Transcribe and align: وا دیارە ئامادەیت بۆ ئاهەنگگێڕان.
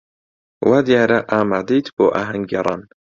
وا 0.69 0.79
دیارە 0.87 1.19
ئامادەیت 1.31 1.87
بۆ 1.95 2.05
ئاهەنگگێڕان. 2.15 2.81